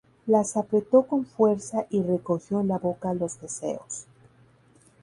[0.25, 4.05] Las apretó con fuerza y recogió en la boca los deseos.